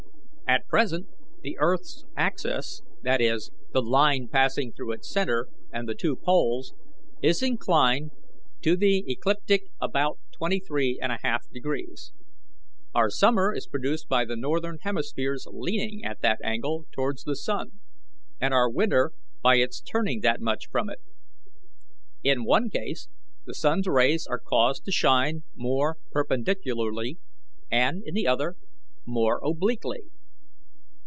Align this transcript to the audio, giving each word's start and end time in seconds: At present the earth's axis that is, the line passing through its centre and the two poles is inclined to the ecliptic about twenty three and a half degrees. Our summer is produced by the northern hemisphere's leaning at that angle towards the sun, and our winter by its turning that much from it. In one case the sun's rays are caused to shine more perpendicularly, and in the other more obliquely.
At 0.51 0.67
present 0.67 1.07
the 1.43 1.57
earth's 1.59 2.03
axis 2.17 2.81
that 3.03 3.21
is, 3.21 3.51
the 3.71 3.81
line 3.81 4.27
passing 4.27 4.73
through 4.73 4.91
its 4.91 5.09
centre 5.09 5.47
and 5.71 5.87
the 5.87 5.95
two 5.95 6.17
poles 6.17 6.73
is 7.21 7.41
inclined 7.41 8.11
to 8.61 8.75
the 8.75 9.05
ecliptic 9.07 9.69
about 9.79 10.19
twenty 10.33 10.59
three 10.59 10.99
and 11.01 11.09
a 11.09 11.19
half 11.23 11.49
degrees. 11.51 12.11
Our 12.93 13.09
summer 13.09 13.53
is 13.55 13.65
produced 13.65 14.09
by 14.09 14.25
the 14.25 14.35
northern 14.35 14.79
hemisphere's 14.81 15.47
leaning 15.49 16.03
at 16.03 16.19
that 16.21 16.41
angle 16.43 16.85
towards 16.91 17.23
the 17.23 17.37
sun, 17.37 17.79
and 18.41 18.53
our 18.53 18.69
winter 18.69 19.13
by 19.41 19.55
its 19.55 19.79
turning 19.79 20.19
that 20.19 20.41
much 20.41 20.67
from 20.69 20.89
it. 20.89 20.99
In 22.25 22.43
one 22.43 22.69
case 22.69 23.07
the 23.45 23.55
sun's 23.55 23.87
rays 23.87 24.27
are 24.27 24.37
caused 24.39 24.83
to 24.83 24.91
shine 24.91 25.43
more 25.55 25.95
perpendicularly, 26.11 27.19
and 27.71 28.03
in 28.05 28.13
the 28.13 28.27
other 28.27 28.57
more 29.05 29.39
obliquely. 29.45 30.01